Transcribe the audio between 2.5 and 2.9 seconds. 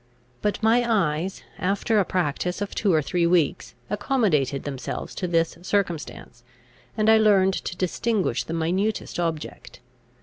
of